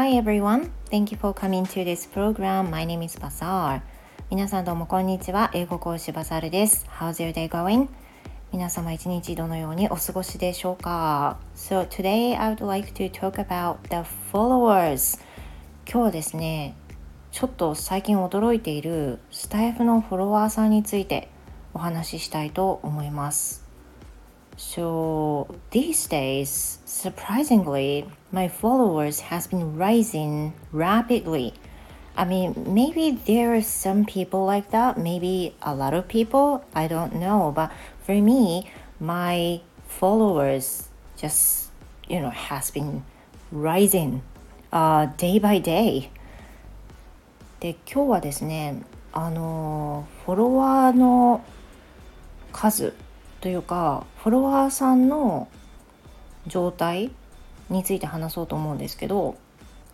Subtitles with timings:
[0.00, 2.70] Hi everyone, thank you for coming to this program.
[2.70, 3.82] My name is Bazaar.
[4.30, 5.50] 皆さんどうもこんにちは。
[5.52, 6.86] 英語講師バザールです。
[6.88, 7.86] How's your day going?
[8.50, 15.20] 皆様一日どのようにお過ごしでしょうか So today I would like to talk about the followers.
[15.84, 16.74] 今日はですね、
[17.30, 21.28] ちょっと最近驚いているスタイフのフォロワーさんについて
[21.74, 23.69] お話ししたいと思います。
[24.59, 31.53] So these days, surprisingly, my followers has been rising rapidly.
[32.15, 36.87] I mean, maybe there are some people like that, maybe a lot of people, I
[36.87, 37.51] don't know.
[37.53, 37.71] But
[38.03, 41.69] for me, my followers just,
[42.07, 43.03] you know, has been
[43.51, 44.21] rising
[44.71, 46.11] uh, day by day.
[47.59, 51.43] で、今日はですね、あの、フォロワーの
[52.51, 52.93] 数
[53.40, 55.48] というかフォロワーさんの
[56.46, 57.10] 状態
[57.68, 59.36] について話そうと思うんですけど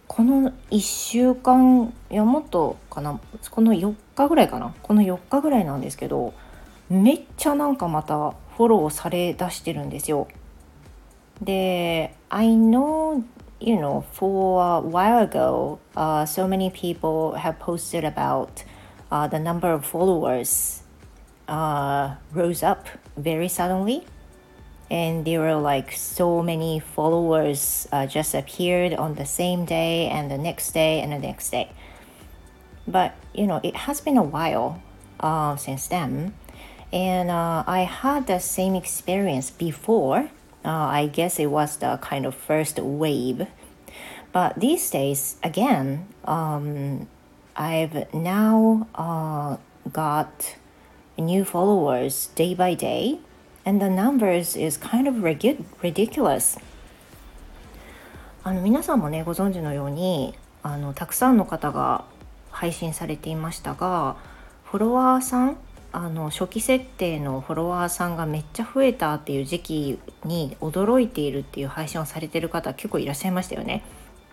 [0.09, 6.35] この1週間いやもっとかなこの4日ぐらいかなこの4日ぐらいなんですけど
[6.89, 10.29] めっちゃなんかまたフォローされだしてるんですよ。
[11.43, 13.23] で I know
[13.61, 18.65] you know for a while ago、uh, so many people have posted about、
[19.11, 20.86] uh, the number of followers
[21.49, 24.05] uh, rose up very suddenly.
[24.91, 30.31] And there were like so many followers uh, just appeared on the same day and
[30.31, 31.71] the next day and the next day.
[32.87, 34.81] But you know it has been a while
[35.19, 36.35] uh, since then.
[36.93, 40.31] And uh, i had the same experience before.
[40.65, 43.49] Uh, i guess it was the kind of first wave.
[44.33, 47.09] But these days again um,
[47.57, 49.57] i've now uh,
[49.91, 50.55] got
[51.23, 53.19] new followers day by day,
[53.65, 56.61] and the numbers is kind of ridiculous.
[58.45, 62.05] あの皆さんもねご存知のようにあのたくさんの方が
[62.53, 64.17] 配信されていましたが
[64.65, 65.57] フォロワーさん
[65.91, 73.83] あの初期設定のフォロワーさんがめっちゃ増えたっていう時期に驚いているっていう配信をされてる方結構いらっしゃいましたよね。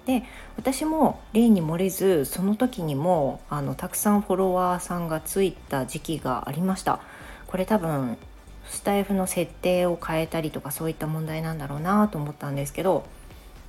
[0.06, 0.24] で
[0.58, 7.00] 私も例に漏れずその時にもあのたくさんフォロワーさんがついた時期がありました。
[7.48, 8.18] これ多分
[8.68, 13.06] スタイフの設定を変えたりとかそういった問題なんだろうなと思ったんですけど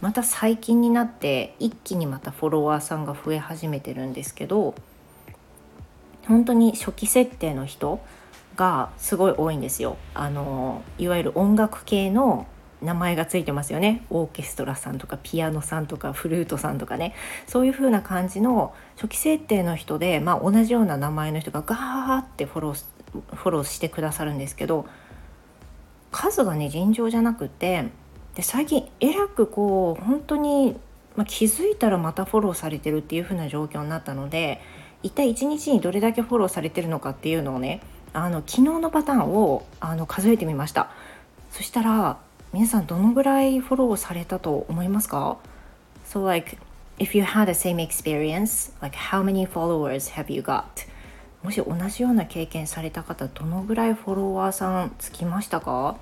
[0.00, 4.74] また最近になって一気にまたフォロワーさんが増え始めてるんですけど
[6.26, 8.00] 本当に初期設定の人
[8.56, 9.96] がすごい多いんですよ。
[10.14, 12.46] あのいわゆる音楽系の
[12.84, 14.04] 名前がついてますよね。
[14.10, 17.14] オーケストラさんとかピアノさんとかフルートさんとかね。
[17.46, 22.84] そういう風な感じの初期設定の人で、まあ、同じような名前の人がガーってフォロー
[23.34, 24.86] フォローしてくださるんですけど
[26.10, 27.84] 数がね尋常じゃなくて
[28.34, 30.76] で最近えらくこう本当に、
[31.16, 34.60] まあ、気づいたらまたフォローされてるっていう風な状況になったので
[35.02, 37.80] 一体1日にどれだけフォローされてるのかっていうのをね
[38.12, 40.90] あの昨日のパターンをあの数えてみました。
[41.50, 42.18] そしたら
[42.54, 45.38] 皆さんどのぐらいフォローされたと思いますか
[46.06, 46.56] So like
[47.00, 50.62] if you had the same experience like how many followers have you got
[51.42, 55.96] もし同じような経験された方どのぐらいフォロワーさんつきましたか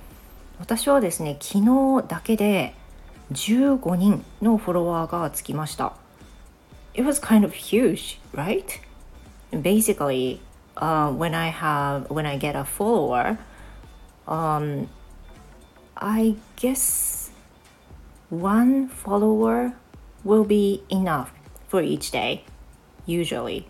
[0.61, 2.75] 私はですね昨日だけで
[3.33, 5.95] 15人のフォロワーがつきました
[6.93, 8.79] It was kind of huge, right?
[9.53, 10.41] Basically,
[10.77, 13.39] uh, when I have when I get a follower,
[14.27, 14.89] um,
[15.95, 17.31] I guess
[18.31, 19.73] one follower
[20.25, 21.29] will be enough
[21.69, 22.45] for each day,
[23.07, 23.65] usually.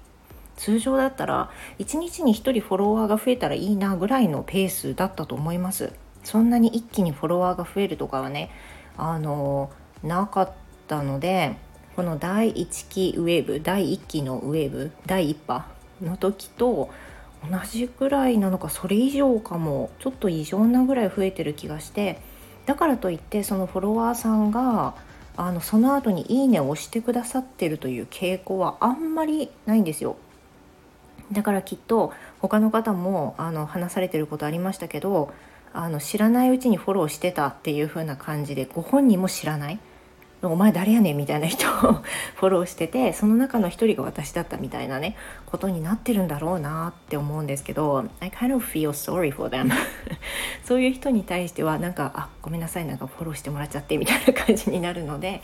[0.56, 5.92] 通常だったら1日に1人フォロワーが増えたらいいなぐらいのペースだったと思います。
[6.22, 8.50] そんなに一気にフォロワーが増えるとかはね、
[8.96, 9.70] あの
[10.02, 10.52] なかっ
[10.86, 11.56] たので、
[11.96, 15.66] この第1期ウェーブ、第1期のウェーブ、第1波
[16.00, 16.90] の時と
[17.50, 19.90] 同じぐらいなのかそれ以上かも。
[19.98, 22.20] ちょっと異常なぐらい増えてる気がして。
[22.66, 24.94] だからといってそのフォロワーさんが
[25.36, 30.16] あのその後に「いいね」を押してくださってるという傾向はあんまりないんですよ。
[31.32, 35.32] だからきっと他の方もあの話されてることありましたけど
[35.72, 39.78] あの知らないうちにフォローしてたっていう風な感じでご本人も知らない。
[40.42, 41.70] お前誰やねんみたいな人を
[42.34, 45.16] フォローしててその中の一人が私だったみたいなね
[45.46, 49.70] ことになってるんだろうなって思うんですけど I kind of feel sorry for them
[50.64, 55.42] そういう人に対してはなんかあごめんなさいなんかフォローしてもらっちゃってみたいな感じになるので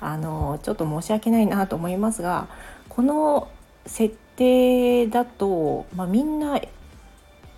[0.00, 2.48] あのちょっと申し訳ないなと思いますが
[2.88, 3.48] この
[3.86, 6.60] 設定だと、まあ、みんな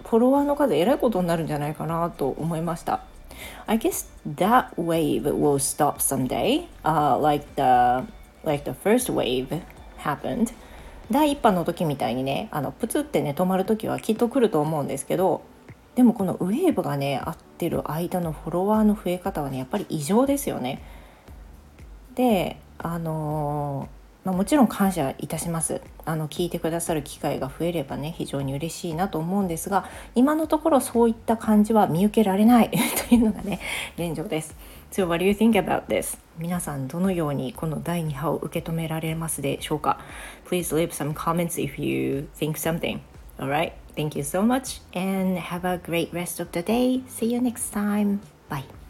[0.05, 3.12] フォロワーの数えらいことになるんじゃないかなと思いました。
[3.67, 6.69] I guess that wave will stop someday.
[6.85, 8.05] Uh, like the
[8.45, 9.61] like the first wave
[9.99, 10.53] happened
[11.11, 15.43] 第1波の時みたいにねあのプツってね止まる時はきっと来ると思うんですけど
[15.95, 20.83] でもこのウェーブがね合ってる間のフォロワーの増え方はねやっぱり異常ですよね。
[22.15, 33.61] であのーまあ、もちろん感謝いたしますあの聞いてくださる機会が増えればね非常に嬉しいなと思うんですが今のところそういった感じは見受けられないというのがね
[33.97, 34.55] 現状です。
[34.93, 36.19] So what do you think about this?
[36.39, 39.99] 皆さんどのようにこの第2波を受け止められますでしょうか
[40.47, 43.01] Please leave some comments if you think something.
[43.39, 47.03] Alright, thank you so much and have a great rest of the day.
[47.09, 48.21] See you next time.
[48.51, 48.82] Bye.